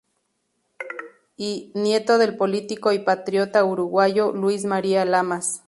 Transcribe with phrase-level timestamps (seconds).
[1.37, 5.59] Y, nieto del político y patriota uruguayo Luis María Lamas.